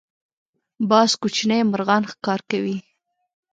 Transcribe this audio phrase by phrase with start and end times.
[0.89, 2.77] باز کوچني مرغان ښکار کوي